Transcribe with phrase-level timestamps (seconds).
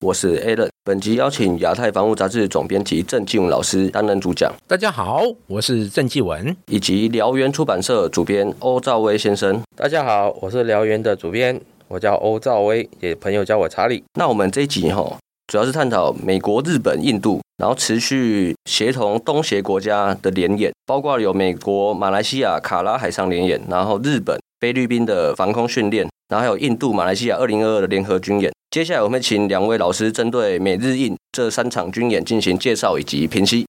[0.00, 4.52] 我是 Alan，本集邀请亚太防务杂志总编辑郑继文老师担任主讲。
[4.68, 9.62] 大家好，我是郑继文，以及辽源出版社主编欧兆威先生。
[9.74, 11.58] 大家好，我是辽源的主编，
[11.88, 14.04] 我叫欧兆威，也朋友叫我查理。
[14.18, 28.52] 那我们这一集哈，主要是探讨美国、日本、印度，然后持续协同东协国家的联演，包括有美国、马来西亚卡拉海上联演，然后日本、菲律宾的防空训练，然后还有印度、马来西亚二零二二的联合军演。
[28.70, 33.64] 接下来我们请两位老师针对美日印这三场军演进行介绍以及评析。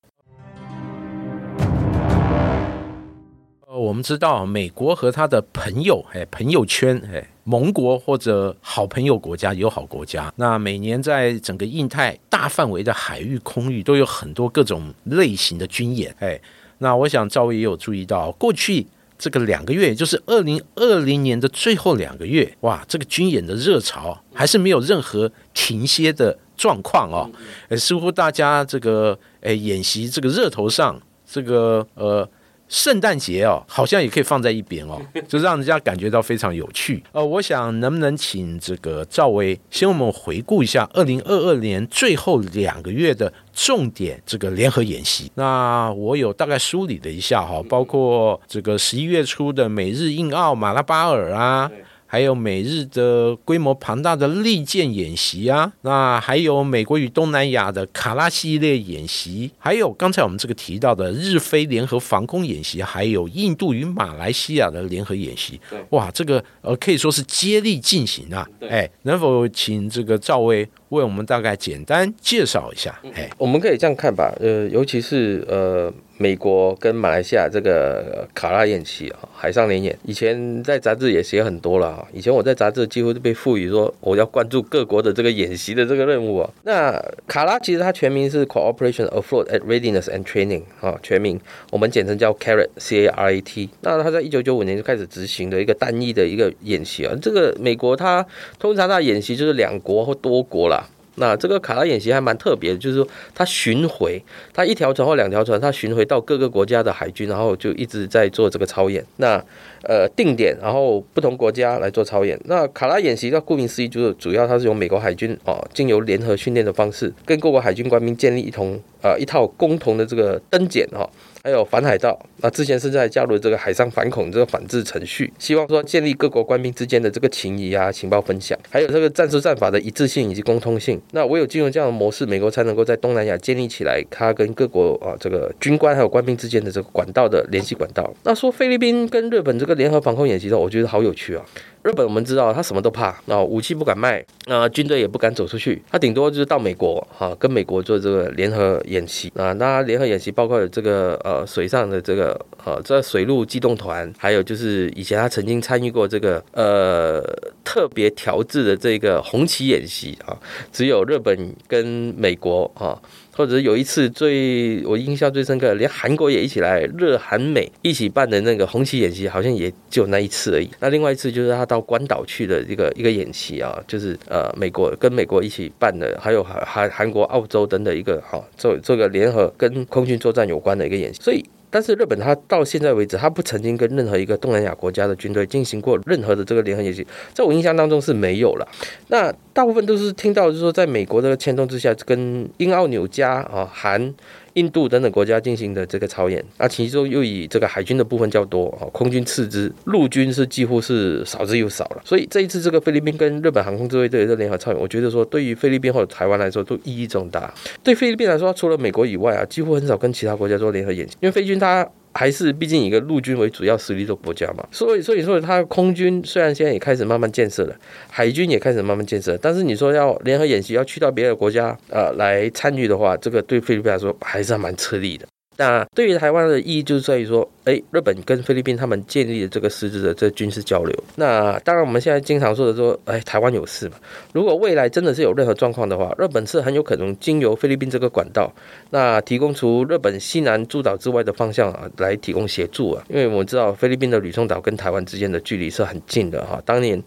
[3.68, 16.42] 呃，我们知道美国和他的朋友，哎，朋友圈，哎，盟国或者好朋友国家、友好国家，那每年在整个印太大范围的海域、空域都有很多各种类型的军演，哎，
[16.80, 18.88] 那我想赵薇也有注意到过去。
[19.18, 27.30] 这个两个月，也就是二零二零年的最后两个月，哇，这个军演的热潮还是没有任何停歇的状况哦。
[27.70, 32.30] 呃，似乎大家这个诶演习这个热头上，这个呃。
[32.70, 37.02] 圣诞节哦，好像也可以放在一边哦， 就让人家感觉到非常有趣。
[37.12, 45.32] 呃，我想能不能请这个赵薇先我们回顾一下二零二二年最后两个月的重点这个联合演习？
[45.36, 51.72] 那我有大概梳理了一下哈，包括这个十一月初的美日印澳马拉巴尔啊。
[52.08, 65.60] 还有美日的规模庞大的利剑演习啊，那还有美国与东南亚的卡拉系列演习，还有刚才我们这个提到的日菲联合防空演习，还有印度与马来西亚的联合演习。
[65.90, 68.48] 哇，这个呃可以说是接力进行啊。
[68.62, 73.00] 哎，能否请这个赵薇为我们大概简单介绍一下？
[73.16, 75.94] 哎，我们可以这样看吧，呃，尤其是呃。
[76.20, 82.08] 美国跟马来西亚这个卡拉演习啊，海上联演，以前在杂志也写很多了啊。
[82.12, 86.50] 以前我在杂志几乎都被赋予说我要关注各国的这个演习的这个任务啊。
[86.64, 91.40] 那卡拉其实它全名是 Cooperation Afloat at Readiness and Training 啊，全名
[91.70, 93.70] 我们简称叫 CARAT C A R A T。
[93.82, 97.14] 那它在一九九五年就开始执行的一个单一的一个演习啊。
[97.22, 98.26] 这个美国它
[98.58, 100.77] 通常它演习就是两国或多国啦。
[101.18, 104.22] 那这个卡拉演习还蛮特别的，就是说它巡回，
[104.54, 109.04] 它一条船或两条船，它巡回到各个国家的海军，然后就一直在做这个操演。
[109.18, 109.44] 那
[109.84, 112.40] 呃定点，然后不同国家来做操演。
[112.46, 121.10] 那卡拉演习，它顾名思义就是主要它是由美国海军哦，经由联合训练的方式，跟各国海军官兵建立一同呃一套共同的这个登检哈。
[121.44, 131.02] 还有反海盗，那之前是在加入这个海上反恐这个反制程序，希望说建立各国官兵之间的这个情谊啊、情报分享，还有这个战术战法的一致性以及共通性。
[131.12, 138.14] 那唯有进入这样的模式，美国才能够在东南亚建立起来它跟各国啊这个军官还有官兵之间的这个管道的联系管道。
[138.24, 141.46] 那说菲律宾跟日本这个联合防空演习的，我觉得好有趣啊。
[141.88, 157.22] 日本我们知道，他什么都怕，啊，武器不敢卖，那，军队也不敢走出去，他顶多就是到美国，哈，跟美国做这个联合演习，啊，那联合演习包括有这个呃水上的这个呃这水陆机动团，还有就是以前他曾经参与过这个呃
[157.64, 160.38] 特别调制的这个红旗演习啊，
[160.74, 163.00] 只有日本跟美国啊。
[163.38, 170.68] 或者有一次最我印象最深刻，连韩国也一起来，日韩美一起办的那个红旗演习，好像也就那一次而已。
[170.80, 181.46] 那另外一次就是他到关岛去的一个一个演习啊，就是呃美国跟美国一起办的，还有韩韩韩国、澳洲等等一个哈做这个联合跟空军作战有关的一个演习，所以。
[181.70, 188.68] 但是日本它到现在为止，它不曾经跟任何一个东南亚国家的军队进行过任何的这个联合演习，在我印象当中是没有了。
[189.08, 194.14] 那大部分都是听到就是说，在美国的牵动之下，跟英澳纽加啊韩。
[194.58, 202.02] 印度等等国家进行的这个操演，那其中又以这个海军的部分较多啊，空军次之，陆军是几乎是少之又少了。
[202.04, 207.54] 所以这一次这个菲律宾跟日本航空自卫队的联合操演，我觉得说对于菲律宾或者台湾来说都意义重大。
[207.84, 211.88] 对菲律宾来说，除了美国以外啊，几乎很少跟其他国家做联合演习，因为菲军它。
[212.18, 217.76] 还是毕竟一个陆军为主要实力的国家嘛，所以所以说它空军虽然现在也开始慢慢建设了，
[218.10, 225.28] 海军也开始慢慢建设，但是你说要联合演习要去到别的国家呃来参与的话，这个对菲律宾来说还是蛮吃力的。
[225.58, 230.96] 那对于台湾的意义就是在于说，哎，日本跟菲律宾他们建立了这个实质的这军事交流。
[231.16, 233.96] 那当然我们现在经常说的说，哎，台湾有事嘛？
[234.34, 238.54] 如果未来真的是有任何状况的话，日本是很有可能经由菲律宾这个管道，
[238.92, 243.04] 那提供除日本西南诸岛之外的方向啊，来提供协助啊。
[243.10, 246.62] 因为我们知道菲律宾的吕宋岛跟台湾之间的距离是很近的哈。
[246.66, 247.02] 当年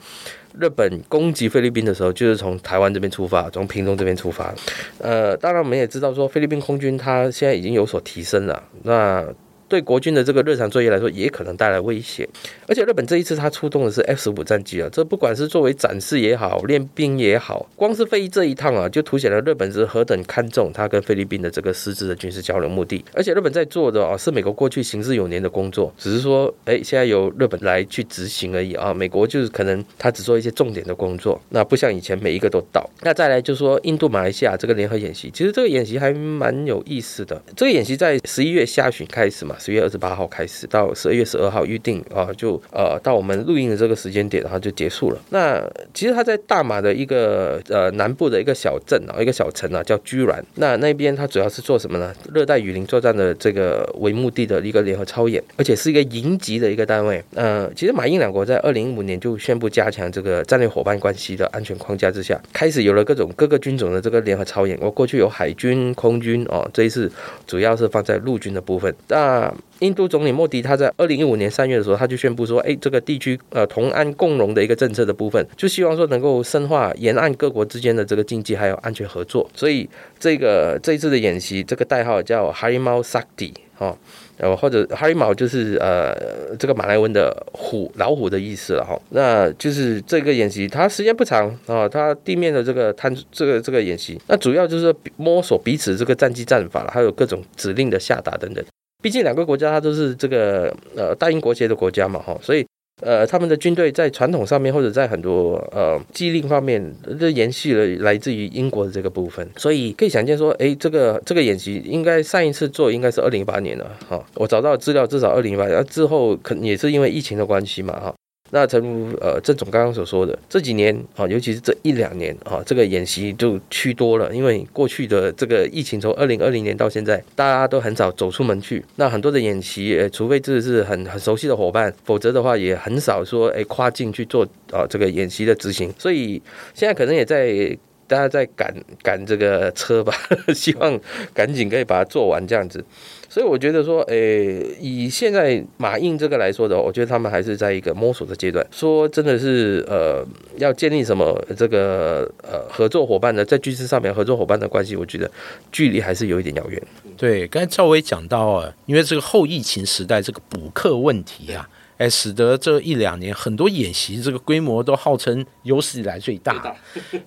[0.58, 4.54] 日本攻击菲律宾的时候，就是从台湾这边出发，从屏东这边出发。
[4.98, 8.62] 呃，当然我们也知道说，菲律宾空军它现在已经有所提升了。
[8.82, 9.24] 那
[9.70, 12.28] 对国军的这个日常作业来说，也可能带来威胁。
[12.66, 23.04] 而且日本这一次他出动的是 F 十五战机啊，这不管是作为展示也好，练兵也好，光是飞这一趟啊，就凸显了日本是何等看重他跟菲律宾的这个实质的军事交流目的。
[23.14, 28.92] 而且日本在做的啊，是美国过去行之有年的工作，只是说，哎，现在由日本来去执行而已啊。
[28.92, 32.84] 美国就是可能他只做一些重点的工作，那不像以前每一个都到。
[33.02, 37.40] 那再来就说印度马来西亚这个联合演习，其实这个演习还蛮有意思的。
[37.54, 39.56] 这个演习在十一月下旬开始嘛。
[39.60, 45.18] 十月二十八号开始，到十二月十二号预定啊，就呃到我们录音的这个时间点，然后就结束了。
[45.28, 45.62] 那
[45.92, 50.42] 其实他在大马的一个呃南部的一个小镇啊，一个小城啊，叫居然。
[50.54, 52.14] 那那边他主要是做什么呢？
[52.32, 57.22] 热带雨林作战的这个为目的的一个联合操演，而且是一个营级的一个单位。
[57.34, 64.78] 呃，其实马印两国在二零一五年就宣布加强这个战略伙伴关系的安全框架之下，开始有了各种各个军种的这个联合操演。
[64.80, 67.10] 我过去有海军、空军哦，这一次
[67.46, 68.94] 主要是放在陆军的部分。
[69.08, 69.49] 那
[69.80, 79.48] 印度总理莫迪他在二零一五年三月的时候，他就宣布说，哎，这个地区呃同安共荣的一个政策的部分，就希望说能够深化沿岸各国之间的这个经济还有安全合作。
[79.54, 79.88] 所以
[80.18, 83.96] 这个这一次的演习，这个代号叫哈里猫萨迪哦，
[84.36, 86.14] 呃或者哈里猫就是呃
[86.58, 89.00] 这个马来文的虎老虎的意思了哈。
[89.10, 98.62] 那就是这个演习，它时间不长啊，它地面的这个探这个这个演习，那主要就是摸索彼此这个战机战法还有各种指令的下达等等。
[99.02, 102.66] 毕竟两个国家它都是这个呃大英国协的国家嘛哈，所以
[103.02, 118.14] 呃他们的军队在传统上面或者在很多呃机令方面都延续了来自于英国的这个部分，所以可以想见说，哎，这个这个演习应该上一次做应该是二零一八年了哈，我找到资料至少二零一八年，之后可也是因为疫情的关系嘛哈。
[118.50, 124.34] 那正如呃郑总刚刚所说的，这几年啊，尤其是这一两年啊，这个演习就趋多了。
[124.34, 128.84] 因为过去的这个疫情从二零二零年到现在，大家都很少走出门去。
[128.96, 135.92] 那很多的演习，呃，除非这是很很熟悉的伙伴，否则的话也很少说哎跨境去做啊这个演习的执行。
[135.98, 136.42] 所以
[136.74, 137.76] 现在可能也在
[138.08, 138.74] 大家在赶
[139.04, 140.12] 赶这个车吧，
[140.52, 140.98] 希望
[141.32, 142.84] 赶紧可以把它做完这样子。
[143.30, 148.66] 所以我觉得说，诶，以现在马印这个来说的话，我觉得他们还是在一个摸索的阶段。
[148.72, 155.30] 说真的是，呃，要建立什么这个呃合作伙伴呢，在军事上面合作伙伴的关系，我觉得
[155.70, 156.82] 距离还是有一点遥远。
[157.16, 161.68] 对，刚才赵薇讲到啊，因为这个后疫情时代这个补课问题啊，
[162.00, 166.74] 哎，使得这一两年很多演习这个规模都号称有史以来最大。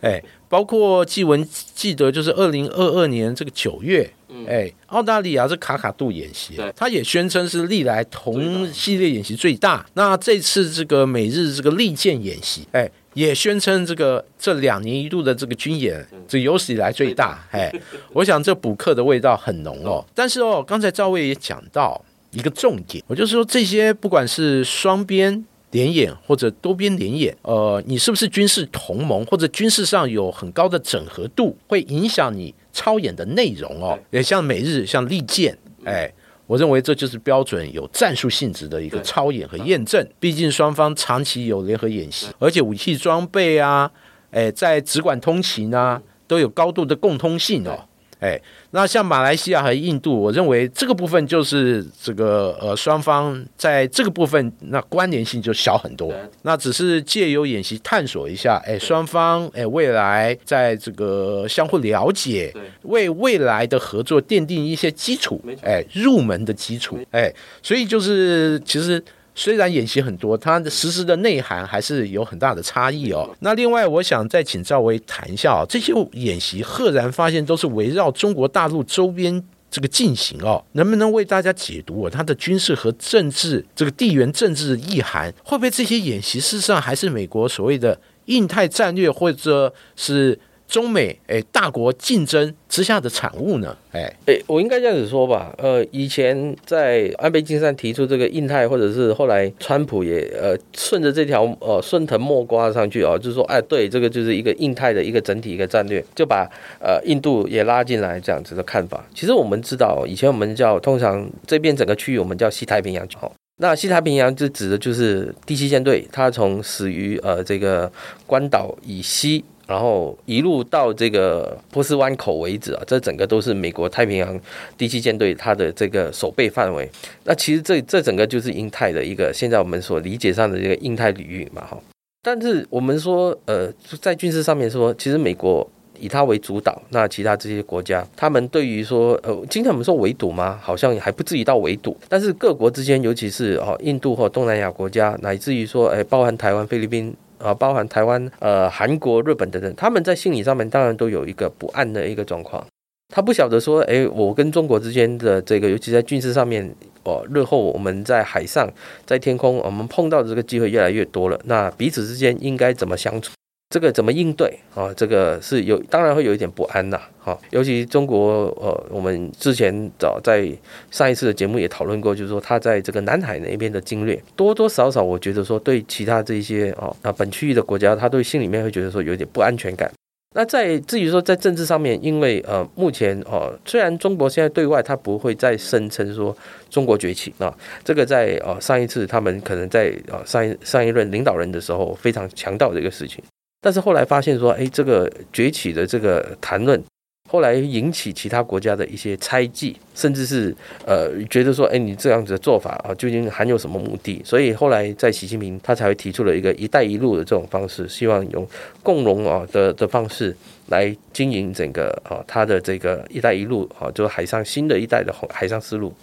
[0.01, 4.11] 哎，包括纪文记得就是二零二二年这个九月。
[4.47, 9.85] 哎，澳大利亚是卡卡杜演习，他也宣称是历来同系列演习最大。
[9.93, 17.47] 那这次这个美日这个利剑演习，哎，也宣称这个这两年一度的这个军演，这有史以来最大。
[17.51, 17.71] 哎，
[18.11, 20.03] 我想这补课的味道很浓哦。
[20.15, 32.53] 但是哦，刚才赵薇也讲到一个重点，我就是说这些不管是双边联演或者多边联演，呃，你是不是军事同盟或者军事上有很高的整合度，会影响你。
[32.75, 36.11] 操演的内容哦，也像美日像利剑，哎，
[36.47, 40.03] 我认为这就是标准有战术性质的一个操演和验证。
[40.19, 43.91] 毕竟双方长期有联合演习，而且武器装备啊，
[44.31, 47.87] 哎，在直管通勤啊，都有高度的共通性哦。
[48.23, 48.39] 哎，
[48.71, 56.13] 那像马来西亚和印度，我认为这个部分就是这个呃，双方在这个部分那关联性就小很多。
[56.43, 62.53] 那只是借由演习探索一下，哎，双方哎未来在这个相互了解，
[62.83, 67.29] 为未来的合作奠定一些基础，哎，入门的基础，哎，
[67.61, 69.03] 所以就是其实。
[69.35, 73.29] 虽然演习很多，它的实施的内涵还是有很大的差异哦。
[73.39, 85.33] 那另外，我想再请赵薇谈一下哦，这些演习赫然发现都是围绕中国大陆周边这个进行哦，能不能为大家解读它的军事和政治这个地缘政治的意涵？
[85.43, 90.39] 会不会这些演习事实上还是美国所谓的印太战略，或者是？
[90.73, 93.77] 中美哎大国竞争之下的产物呢？
[93.91, 106.49] 哎，诶，我应该这样子说吧，呃，以前在安倍晋三提出这个印太，或者是后来川普也呃顺着这条呃顺藤摸瓜上去哦，就是说，哎，对，这个就是一个印太的一个整体一个战略，就把
[106.79, 109.05] 呃印度也拉进来这样子的看法。
[109.13, 117.91] 其实我们知道，以前我们叫通常这边整个区域我们叫西太平洋，好，那西太平洋就指的就是第七舰队，它从始于呃这个
[118.25, 119.45] 关岛以西。
[119.73, 124.39] 然后一路到这个波斯湾口为止啊，这整个都是美国太平洋
[124.77, 126.87] 第七舰队它的这个守备范围。
[127.23, 131.75] 那其实这这整个就是印太的一个现在我们所理解上的这个印太领域嘛，哈。
[132.21, 133.67] 但是我们说，呃，
[133.99, 135.67] 在军事上面说，其实美国
[135.99, 140.59] 以它为主导，那其他这些国家，他们对于说，呃，今天我们说围堵吗？
[140.61, 141.97] 好像还不至于到围堵。
[142.07, 147.11] 但是各国之间，尤其是哦，印度或东南亚国家，乃至于说，哎，包含台湾、菲律宾。
[147.43, 152.65] 啊，包含台湾、呃、韩国、日本等等，他们在心理上面当然都有一个不安的一个状况。
[153.13, 156.73] 他不晓得说，哎，我跟中国之间的这个，尤其在军事上面，
[157.03, 158.67] 哦，日后我们在海上、
[159.05, 161.39] 在天空，我们碰到的这个机会越来越多了。
[161.43, 163.31] 那彼此之间应该怎么相处？
[163.73, 164.93] 这个怎么应对啊？
[164.93, 167.01] 这个是有，当然会有一点不安呐。
[167.17, 170.47] 哈，尤其中国，呃，我们之前早在
[170.91, 179.91] 上一次的节目也讨论过，就是说他在这个南海那边的经略，多多少少我觉得说对其他这些哦啊本区域的国家，他对心里面会觉得说有点不安全感。
[180.35, 186.35] 那在至于说在政治上面，因为呃目前哦虽然中国现在对外他不会再声称说
[186.69, 187.51] 中国崛起啊，
[187.83, 193.23] 这个在呃上一次他们可能在呃上一上一任领导人的时候非常强调的一个事情。
[193.63, 196.83] 但是后来发现说，哎，这个崛起的这个谈论，
[197.29, 200.53] 后来引起其他国家的一些猜忌，甚至是
[200.85, 204.21] 呃觉得说，哎，你这样子的做法啊，究竟含有什么目的？
[204.25, 208.45] 所以后来在习近平他才会提出了一个“一带一路”的这种方式，希望用
[208.83, 210.35] 共荣啊的的方式
[210.67, 215.93] 来经营整个啊他的这个“一带一路”啊，就是海上新的一代的海上丝路。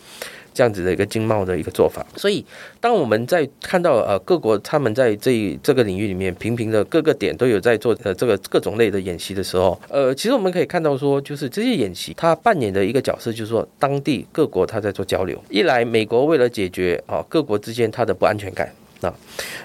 [0.61, 2.45] 这样子的一个经贸的一个做法，所以
[2.83, 15.43] 当我们在看到呃各国他们在这这个领域里面频频的各个点都有在做呃这个各种类的演习的时候，呃，其实我们可以看到说，就是这些演习它扮演的一个角色，就是说当地各国它在做交流。
[15.49, 19.11] 一来，美国为了解决啊各国之间它的不安全感，那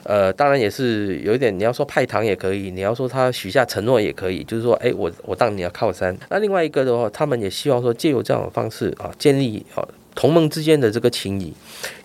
[0.03, 6.15] 呃当然也是有一点，你要说派糖也可以，你要说他许下承诺也可以，就是说，哎，我我当你的靠山。
[6.29, 9.85] 那另外一个的话，他们也希望说借由这样的方式啊，建立啊。
[10.15, 11.53] 同盟之间的这个情谊，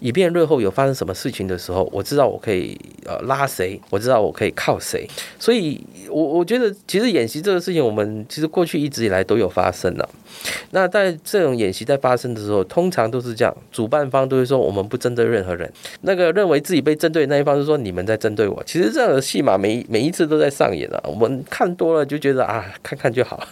[0.00, 5.08] 以便日后有发生什么事情的时候，我知道我可以呃拉谁，我知道我可以靠谁。
[5.38, 10.08] 所以，我我觉得其实演习这个事情，我们其实过去一直以来都有发生了。
[10.72, 15.72] 那在这种演习在发生的时候，通常都是这样，主办方都会说我们不针对任何人。
[16.02, 18.62] 那个认为自己被针对的那一方是说你们在针对我。
[18.64, 23.46] 其实这样的戏码每每一次都在上演了，我们看多了就觉得啊，看看就好。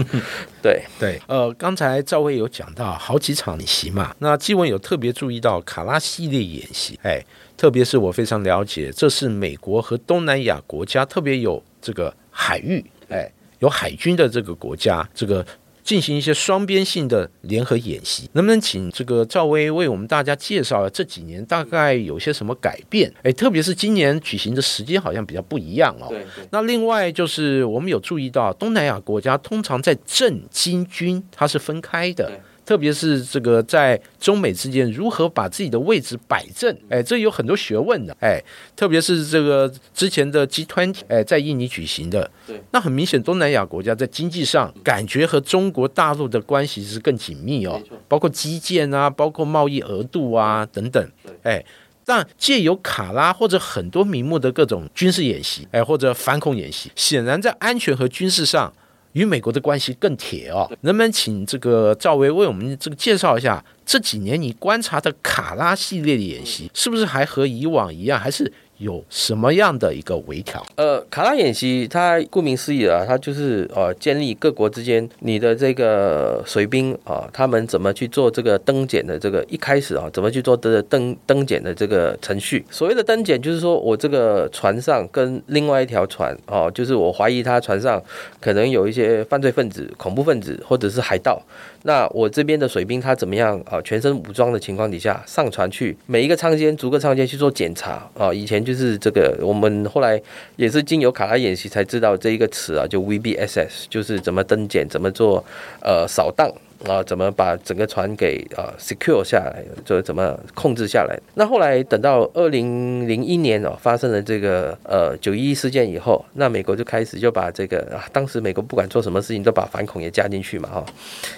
[0.62, 7.24] 对对，呃，刚才赵薇有讲到好几场演习，那基文有特别注意到卡拉系列演习，哎，
[7.56, 15.44] 特别是我非常了解，这是美国和东南亚国家特别有这个海域，哎，有海军的这个国家，这个。
[15.84, 23.10] 进行一些双边性的联合演习，能不能请这个赵薇为我们大家介绍这几年大概有些什么改变？
[23.22, 26.08] 哎，特别是今年举行的时间好像比较不一样哦。
[26.10, 26.26] 对。
[26.50, 32.38] 那另外就是我们有注意到，东南亚国家通常在政经军它是分开的。
[32.68, 38.38] 特别是这个在中美之间如何把自己的位置摆正，哎，这有很多学问的，哎，
[38.76, 51.10] 特别是这个之前的集团，哎，在印尼举行的，对，那很明显，东南亚国家在经济上感觉和中国大陆的关系是更紧密哦，包括基建啊，包括贸易额度啊等等，
[51.44, 51.64] 哎，
[52.04, 58.70] 但借由卡拉或者很多名目的各种军事演习，哎，或者反恐演习，显然在安全和军事上。
[59.18, 68.52] 与美国的关系更铁哦，能不能请这个赵薇为我们这个介绍一下这几年你观察的卡拉系列的演习，是不是还和以往一样，还是？
[68.78, 70.64] 有什么样的一个微调？
[70.76, 82.64] 呃，卡拉演习，它顾名思义啊，它就是呃，建立各国之间你的这个水兵啊，他们怎么去做这个登检的这个一开始啊，怎么去做的登登检的这个程序？
[82.70, 88.00] 所谓的登检，就是说我这个船上跟另外一条船哦，就是我怀疑他船上
[88.40, 91.42] 可能有一些犯罪分子、恐怖分子或者是海盗。
[91.82, 93.80] 那我这边的水兵他怎么样啊？
[93.82, 98.32] 全身武装的情况底下上船去每一个舱间逐个舱间去做检查啊？
[98.32, 98.67] 以前。
[98.68, 100.20] 就是这个，我们后来
[100.56, 105.42] 也是经由卡拉演习才知道这一个词啊，就 VBSS，就是怎么登检，怎么做
[105.80, 106.52] 呃扫荡。
[106.86, 111.18] 啊，怎么把整个船给啊 secure 下来，就怎么控制下来？
[111.34, 120.86] 那后来等到二零零一年哦，发生了这个呃九一一事件以后，那美国就开始就把这个啊，当时美国不管做什么事情都把反恐也加进去嘛，哈，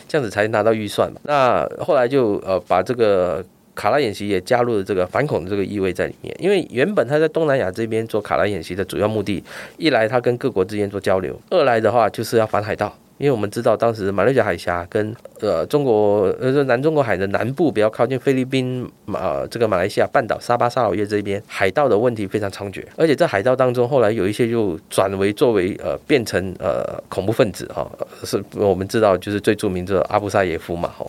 [0.07, 1.11] 这样子才拿到预算。
[1.23, 3.43] 那后来就呃把这个
[3.81, 9.43] 卡拉演习也加入了这个反恐的这个意味在里面，因为原本他在东南亚这边做卡拉演习的主要目的，
[9.79, 12.95] 一来他跟各国之间做交流，二来的话就是要反海盗。
[13.21, 27.87] 因为我们知道，当时马六甲海峡跟呃中国呃南中国海的南部比较靠近菲律宾马这个马来西亚半岛沙巴沙劳越这边海盗的问题非常猖獗，而且在海盗当中，后来有一些就转为作为呃变成呃恐怖分子哈，
[28.25, 31.07] 是我们知道就是最著名的阿布萨耶夫嘛哈，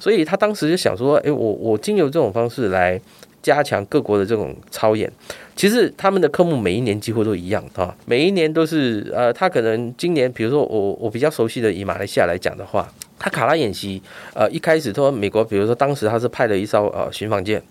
[0.00, 2.98] 所以他当时就想说，哎，我我经由这种方式来。
[3.42, 5.10] 加强各国的这种操演，
[5.54, 14.02] 其实他们的科目每一年几乎都一样啊，每一年都是呃，他可能今年，比如说我我比较熟悉的以马来西亚来讲的话，他卡拉演习，
[14.34, 17.62] 呃，一开始说美国，比如说当时他是派了一艘呃巡防舰。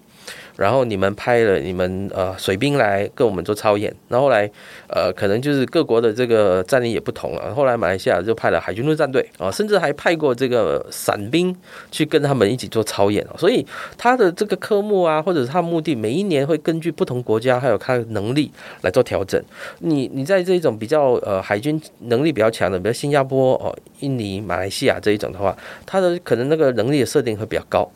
[0.56, 4.50] 然后你们派了你们呃水兵来跟我们做操演，然后来
[4.88, 7.54] 呃可能就是各国的这个战力也不同了。
[7.54, 11.56] 后来马来西亚就派了海军陆战队啊，甚至还派过这个伞兵
[11.92, 13.66] 去跟他们一起做操演所以
[13.98, 19.42] 他的这个科目啊，或者是他的目的，每一年会根据不同国家还有他的能力来做调整。
[19.80, 25.56] 你你在这种比较呃海军能力比较强的，比如新加坡哦、印尼、马来西亚这一种的话，
[25.86, 27.90] 他的可能那个能力的设定会比较高。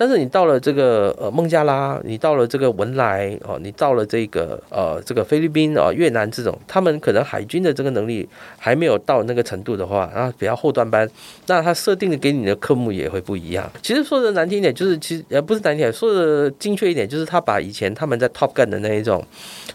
[0.00, 11.10] 但是你到了这个呃孟加拉，你到了这个文莱哦，你到了这个呃这个菲律宾啊越南这种，他们可能海军的这个能力还没有到那个程度的话，啊比较后端班，
[11.48, 13.68] 那他设定的给你的科目也会不一样。
[13.82, 19.26] 其实说的难听一点，就是其实呃不是难听点，说的精确一点，就是他把以前他们在 Top Gun 的那一种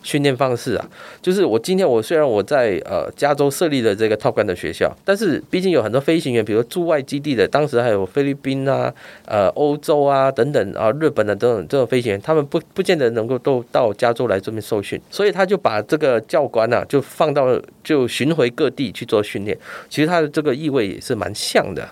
[0.04, 0.90] 训练方式啊，
[1.22, 8.94] 就是我今天我虽然我在呃加州设立了这个 Top Gun 的学校，但是毕竟有很多飞行员，比如驻外基地的，当时还有菲律宾啊，
[9.26, 10.13] 呃欧洲啊。
[10.14, 19.58] 啊，等等啊，日本的这种这种飞行员，他们不不见得能够都到加州来这边受训，所以他就把这个教官呢，就放到就巡回各地去做训练。
[19.90, 21.90] 其实他的这个意味也是蛮像的，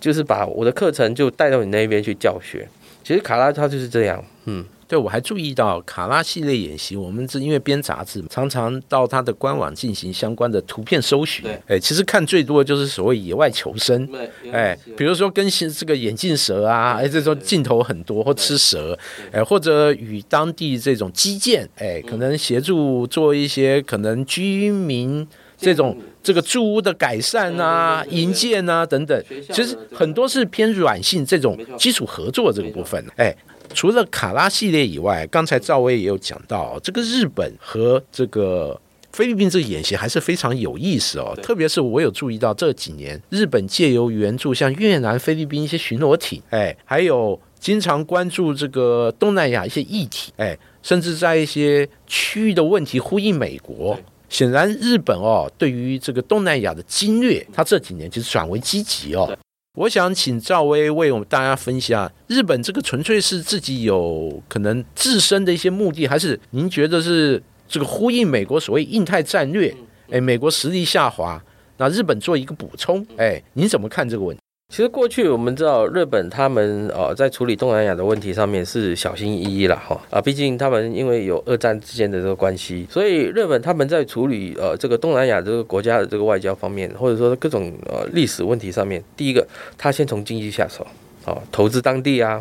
[0.00, 2.66] 就是把我的课程就带到你那边去教学。
[3.04, 4.64] 其实卡拉他就是这样，嗯。
[4.90, 11.44] 对，我还注意到卡拉系列演习，我们是因为编杂志，常常到他的官网进行相关的图片搜寻。
[11.44, 14.04] 对，哎，其实看最多的就是所谓野外求生。
[14.08, 18.98] 对，哎，比如说跟这个眼镜蛇啊，哎，这种镜头很多，或吃蛇，
[19.30, 25.24] 哎，或者与当地这种基建，哎，可能协助做一些可能居民
[25.56, 33.00] 这种这个住屋的改善啊、营建啊等等，其实很多是偏软性这种基础合作这个部分。
[33.14, 33.32] 哎。
[33.74, 38.78] 除了卡拉系列以外，刚才赵薇也有讲到，这个日本和这个
[39.12, 41.36] 菲律宾这个演习还是非常有意思哦。
[41.42, 53.98] 特别是我有注意到这几年，日本借由援助像越南、菲律宾一些巡逻艇，哎，还有经常关注这个东南亚一些议题，哎，甚至在一些区域的问题呼应美国。
[54.28, 59.36] 显然，日本哦，对于这个东南亚的侵略，它这几年其实转为积极哦。
[59.76, 69.72] 我想请赵薇为我们大家分析啊，日本这个纯粹是自己有可能自身的一些目的，还是您觉得是这个呼应美国所谓印太战略？
[70.10, 71.40] 哎，美国实力下滑，
[71.76, 74.39] 那日本做一个补充，哎，您怎么看这个问题？
[74.70, 89.44] 其实过去我们知道日本他们呃在处理东南亚的问题上面是小心翼翼了哈啊，毕竟他们因为有二战之间的这个关系，所以日本他们在处理呃这个东南亚这个国家的这个外交方面，或者说各种呃历史问题上面，第一个
[89.76, 90.86] 他先从经济下手，
[91.24, 92.40] 啊，投资当地啊。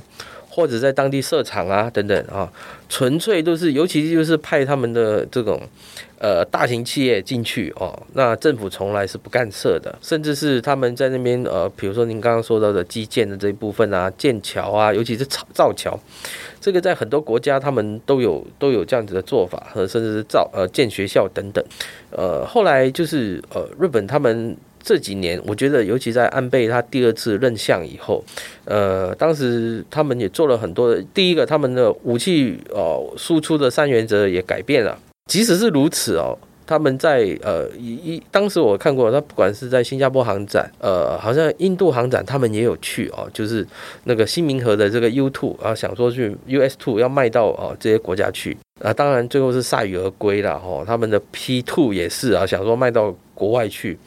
[0.51, 2.51] 或者在当地设厂啊，等等啊，
[2.89, 5.61] 纯粹都是，尤其就是派他们的这种
[6.19, 15.99] 呃大型企业进去哦，那政府从来是不干涉的，甚至是他们在那边呃，比如说您刚刚说到的基建的这一部分啊，建桥啊，尤其是造造桥，
[16.61, 21.63] 这个在很多国家他们都有都有这样子的做法，和甚至是造呃建学校等等，
[22.11, 24.55] 呃，后来就是呃日本他们。
[24.81, 28.23] 这几年，我觉得尤其在安倍他第二次任相以后，
[28.63, 30.95] 呃，当时他们也做了很多。
[31.13, 34.97] 第一个，他们的武器哦输出的三原则也改变了。
[35.29, 43.65] 即使是如此哦，他们在呃一一当时我看过，他不管是在新加坡航展，呃，好像印度航展他们也有去哦，就是
[44.05, 48.57] 那个新民和的这个 U two 啊，想说去 US two 要卖到哦这些国家去。
[48.81, 50.83] 啊，当然最后是铩羽而归了哦。
[50.87, 53.99] 他们的 P two 也是啊，想说卖到国外去。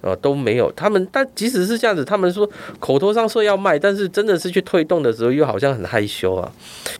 [0.00, 0.70] 呃，都没有。
[0.72, 2.48] 他们但即使是这样子，他们说
[2.78, 6.50] 口头上说要卖，但是真的是去推动的时候，又好像很害羞啊，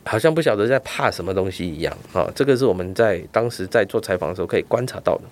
[0.05, 2.31] 好像不晓得在怕什么东西一样啊。
[2.35, 5.23] 这个是我们在当时在做采访的时候可以观察到的。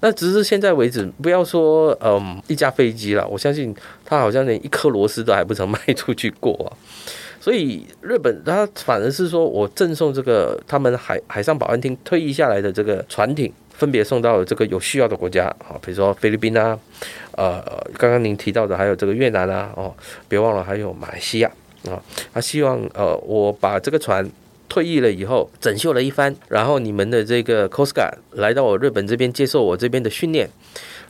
[0.00, 6.70] 那只是现在为止，不要说嗯一架飞机了，我相信他好像连一颗螺丝都还不曾 卖出去过啊。
[7.40, 13.52] 所以日本他反而是说我赠送这个他们海海上保安厅退役下来的这个船艇。
[13.78, 16.76] 分别送到这个有需要的国家啊，比如说菲律宾啊，
[17.36, 17.62] 呃，
[17.96, 19.94] 刚刚您提到的还有这个越南啊，哦，
[20.28, 21.50] 别忘了还有马来西亚
[21.88, 22.02] 啊。
[22.34, 24.28] 他希望呃，我把这个船
[24.68, 30.50] 退役了以后整修了一番，然后你们的这个 Costa 来到我日本这边接受我这边的训练。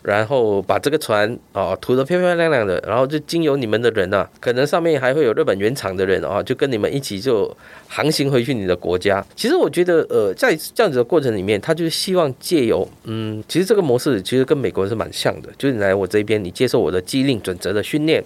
[0.03, 7.55] 然后把这个船啊涂得漂漂亮亮的，然后就经由你们的人啊，可能上面还会有日本原厂的人啊，就跟你们一起就
[7.89, 9.25] 航行回去你的国家。
[9.35, 18.23] 其实我觉得，呃，在这样子的过程里面，他就是希望借由，嗯，其实这个模式其实跟美国是蛮像的，就是来我这边，你接受我的机令准则的训练。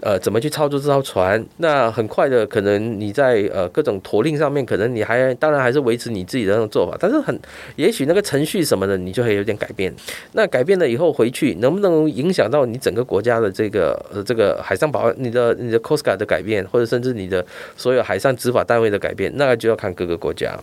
[0.00, 1.44] 呃，怎么去操作这艘船？
[1.56, 7.36] 那很快的，可能你在呃各种驼令上面，可能你还当然还是维持你自己的那种做法，但是很
[7.74, 9.92] 也许那个程序什么的，你就会有点改变。
[10.34, 17.44] 那改变了以后回去，能不能影响到你整个国家的这个呃这个海上保安、你的你的 Coast Guard 的改变，或者甚至你的
[17.76, 20.56] 所有海上执法单位的改变，那就要看各个国家。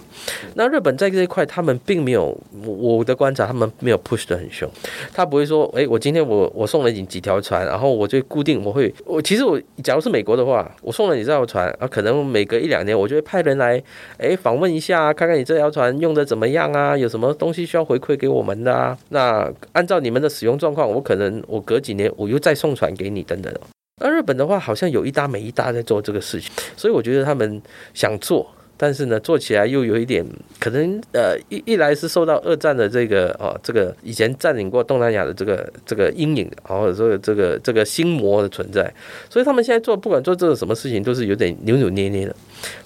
[0.53, 4.69] 那日本在这一块，他们并没有我的观察，他们没有 push 的很凶，
[5.13, 9.21] 他不会说，哎，我今天我我送了你几条船，然后我就固定我会我。
[9.25, 13.81] 其实我，假如是美国的话，我送了你这条船啊，可能每隔一两年，我就会派人来，
[14.19, 18.95] 哎，访问一下，看看你这条船用的怎么样啊，有什么东西需要回馈给我们的啊？
[19.09, 23.51] 那按照你们的使用状况，我可能我隔几年我又再送船给你等等。
[23.99, 27.59] 那日本的话，好像有一搭没一搭在做这个事情，所以我觉得他们
[27.95, 28.47] 想做。
[28.77, 30.25] 但是呢，做起来又有一点
[30.59, 38.91] 可能，呃，一一来是受到二战的这个哦，这个以前占领过东南亚的这个这个阴影，或者说这个这个心魔的存在，
[39.29, 42.35] 所以他们现在做不管做这个什么事情，都是有点扭扭捏捏的。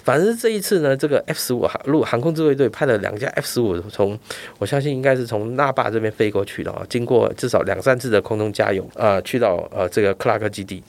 [0.04, 4.18] 反正这一次呢，这个 F 十五航陆航空自卫队派了两架 F 十五，从
[4.58, 10.82] 我相信应该是从那霸这边飞过去的啊，经过至少两三次的空中加油啊，去到呃这个克拉克基地。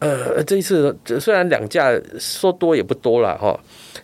[0.00, 3.58] 呃，这一次虽然两架说多也不多了哈。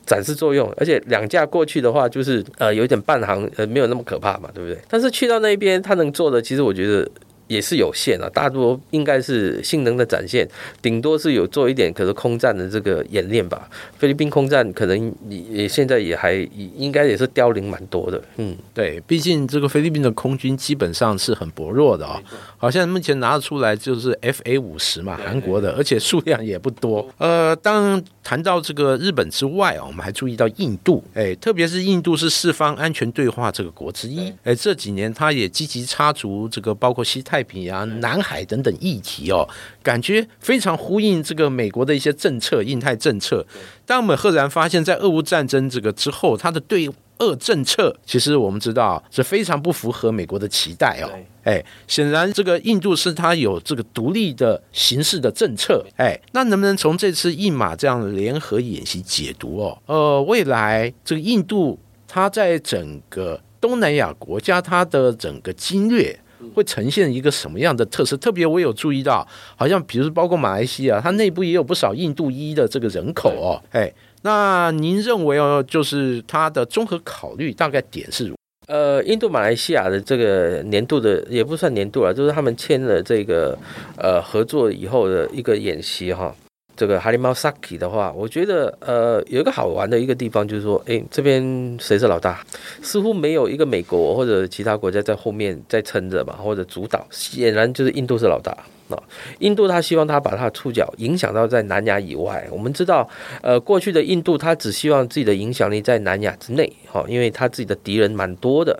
[0.07, 4.79] 展示作用，而且两架过去的话，就是呃有点半航，呃没有那么可怕嘛，对不对？
[4.89, 7.09] 但是去到那边，他能做的，其实我觉得。
[7.47, 10.49] 也是有限啊，大多应该是性能的展现，
[10.81, 13.69] 顶多是有做一点，可是空战的这个演练吧。
[13.99, 16.33] 菲律宾空战可能也现在也还
[16.75, 18.21] 应该也是凋零蛮多的。
[18.39, 22.19] 嗯，对，毕竟这个菲律宾的空军基本上是很薄弱的啊，
[22.65, 27.07] 好像目前拿得出来就是 F A 五十嘛，韩国的，而且数量也不多。
[27.19, 37.35] 呃，当谈到这个日本之外啊，我们还注意到印度，哎，特别是印度是四方安全对话这个国之一，哎，这几年他也积极插足这个包括西太。
[37.35, 39.45] 太平洋、南海等等议题哦，
[39.83, 43.45] 感觉非常呼应这个美国的一些政策、印太政策。
[43.85, 51.11] 但我们赫然发现，在俄乌战争这个之后，它的对俄政策，其实我们知道是非常不符合美国的期待哦。
[51.45, 55.85] 哎，显然这个印度是它有这个独立的形式的政策。
[55.97, 59.79] 哎，那能不能从这次印马这样的联合演习解读哦？
[59.87, 66.19] 呃，未来这个印度它在整个东南亚国家，它的整个经略。
[66.55, 68.15] 会呈现一个什么样的特色？
[68.19, 73.57] 特别我有注意到，好像比如包括马来西亚，它内部也有不少印度裔的这个人口哦。
[73.71, 73.91] 哎，
[74.25, 78.35] 那您认为哦，就是它的综合考虑大概点是如？
[78.67, 83.57] 呃，印度马来西亚的这个年度的也不算年度了，就是他们签了这个
[83.99, 86.35] 呃合作以后的一个演习哈。
[86.77, 92.45] 这个哈利猫 Saki 的话，我觉得呃有一个好玩的一个地方，就是说，哎，这边谁是老大？
[92.83, 97.07] 似乎没有一个美国或者其他国家在后面在撑着吧，或者主导。
[97.11, 98.51] 显然就是印度是老大
[98.89, 98.99] 啊！
[99.39, 102.47] 印度他希望他把他的触角影响到在南亚以外。
[102.51, 103.09] 我们知道，
[103.41, 108.79] 呃，过去的印度他只希望自己的影响力在南亚之内，哈，因为他自己的敌人蛮多的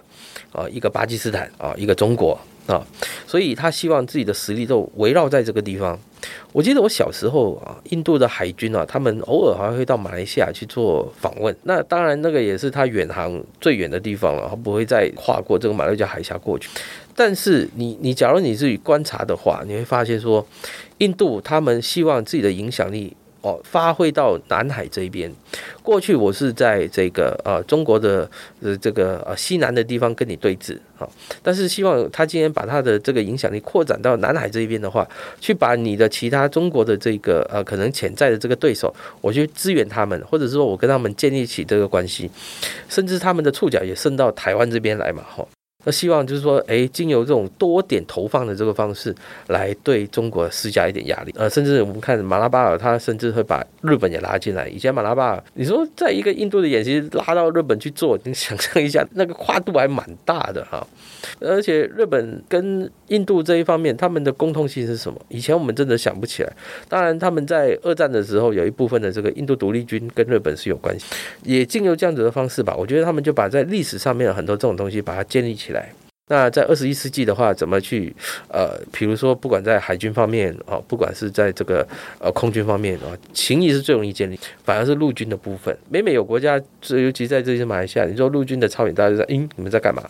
[0.53, 2.85] 啊，一个巴基斯坦啊，一个中国啊，
[3.27, 5.99] 所以他希望自己的实力都围绕在这个地方。
[6.53, 11.55] 我记得我小时候啊，印度的海军啊，他们偶尔还会到马来西亚去做访问。
[11.65, 16.71] 那当然，那个也是他远航最远的地方了，他不会再跨过这个马六甲海峡过去。
[17.15, 20.47] 但是你你假如你自己观察的话，你会发现说，
[20.99, 23.15] 印度他们希望自己的影响力
[23.45, 25.31] 哦发挥到南海这一边。
[25.83, 28.29] 过去我是在这个呃中国的
[28.63, 31.07] 呃这个呃西南的地方跟你对峙啊，
[31.43, 35.07] 但是希望他今天把他的这个影响力扩展到南海这一边的话，
[35.39, 42.31] 去把你的其他中国的这个呃可能潜在的这个对手，我去支援他们，或者是说我跟他们建立起这个关系，
[42.89, 45.47] 甚至他们的触角也伸到台湾这边来嘛，哈。
[45.85, 49.15] 那希望就是说，哎，经由这种多点投放的这个方式，
[49.49, 51.35] 来对中国施加一点压力。
[51.37, 54.67] 呃，甚至我们看马拉巴尔，他甚至会把日本也拉进来。
[54.69, 60.87] 以前马拉巴尔，你说在一个印度的演习拉到日本去做，你想象一下，那个跨度还蛮大的哈。
[61.41, 65.21] 而且日本跟印度这一方面，他们的共通性是什么？
[65.29, 66.53] 以前我们真的想不起来。
[66.89, 71.07] 当然，他们在二战的时候，有一部分的这个印度独立军跟日本是有关系，
[71.43, 72.75] 也经由这样子的方式吧。
[72.77, 75.74] 我觉得他们就把在历史上面很多这种东西把它建立起来。
[76.29, 78.11] 那在二十一世纪的话，怎么去
[78.49, 81.87] 呃，比如说不管在海军方面啊，不管是在这个
[82.19, 85.77] 呃空军方面啊，情谊是最容易建立，反而是陆军的部分。
[85.91, 86.59] 每每有国家，
[86.89, 90.03] 尤其在这些马来西亚，你说陆军的超远，大家就在，嗯，你们在干嘛？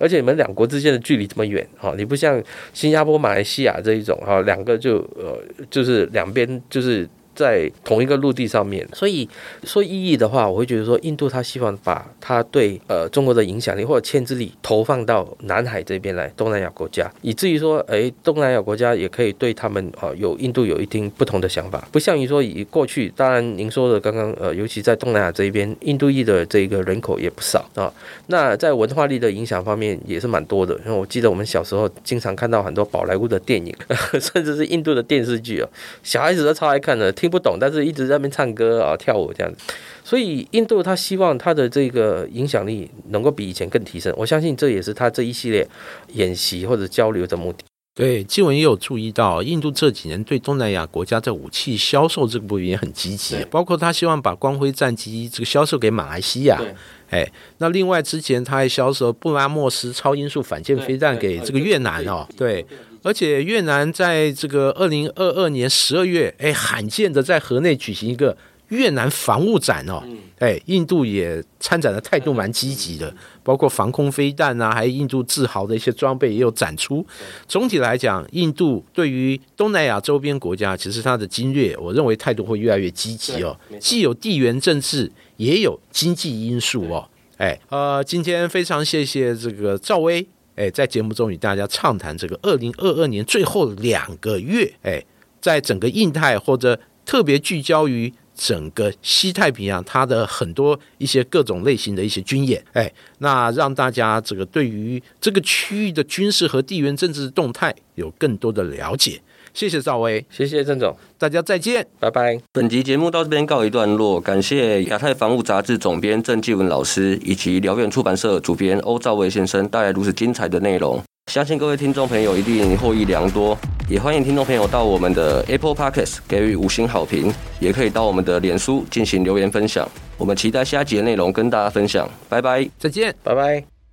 [0.00, 2.42] 而且你们两国之间的距离这么远，哈，你不像
[2.74, 7.08] 新加坡、马来西亚这一种，哈，两个就呃，就是两边就是。
[7.40, 9.26] 在同一个陆地上面，所以
[9.64, 27.90] 说意义的话，我会觉得说，印度他希望把他对呃中国的影响力或者牵制力投放到南海这边来，东南亚国家，以至于说，哎，东南亚国家也可以对他们啊有印度有一定不同的想法，不像于说以过去，当然您说的刚刚呃，尤其在东南亚这一边，印度裔的这个人口也不少啊，
[28.26, 33.74] 那在文化力的影响方面也是蛮多的，因为我记得我们小时候经常看到很多宝莱坞的电影，
[34.20, 35.68] 甚至是印度的电视剧啊，
[36.02, 37.29] 小孩子都超爱看的，听。
[37.30, 44.12] 不懂，但是一直在那边唱歌啊、跳舞这样子，所以印度他希望他的这个影响力能够比以前更提升。
[44.16, 45.66] 我相信这也是他这一系列
[46.14, 47.58] 演习或者交流的目的。
[47.92, 56.62] 对，纪文也有注意到，印度这几年对东南亚国家在武器销售这个部分也很积极，包括他希望把光辉战机这个销售给马来西亚。
[57.10, 62.26] 哎，那另外之前他还销售布拉莫斯超音速反舰飞弹给这个越南哦。
[62.36, 62.64] 对。
[63.02, 68.36] 而且越南在这个二零二二年十二月，哎，罕见的在河内举行一个
[68.68, 70.02] 越南防务展哦，
[70.38, 77.04] 哎，印度也参展的态度蛮积极的，包括防空飞弹啊，还有印度自豪的一些装备也有展出。
[77.48, 87.08] 总体来讲，印度对于东南亚周边国家，其实它的经略，我认为态度会越来越积极哦，既有地缘政治，也有经济因素哦。
[87.38, 90.26] 哎，呃，今天非常谢谢这个赵薇。
[90.60, 95.02] 哎，在节目中与大家畅谈这个二零二二年最后两个月，哎，
[95.40, 109.18] 在整个印太或者特别聚焦于整个西太平洋，它的很多一些各种类型的一些军演，哎，那让大家这个对于这个区域的军事和地缘政治动态有更多的了解。
[109.52, 112.38] 谢谢赵薇，谢谢郑总，大家再见，拜拜。
[112.52, 123.56] 本集节目到这边告一段落，感谢亚太防务杂志总编郑继文老师以及辽远出版社主编欧兆威先生带来如此精彩的内容，相信各位听众朋友一定获益良多。
[123.88, 129.88] 也欢迎听众朋友到我们的 Apple Podcast 给予五星好评，也可以到我们的脸书进行留言分享。
[130.16, 133.79] 我们期待下集的内容跟大家分享，拜拜，再见，拜拜。